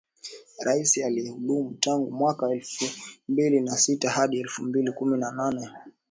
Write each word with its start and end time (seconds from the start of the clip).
rais 0.59 0.97
aliyehudumu 0.97 1.77
tangu 1.79 2.11
mwaka 2.11 2.51
elfu 2.51 2.85
mbili 3.29 3.61
na 3.61 3.77
sita 3.77 4.09
hadi 4.09 4.39
elfu 4.39 4.63
mbili 4.63 4.91
kumi 4.91 5.17
na 5.17 5.31
nane 5.31 5.69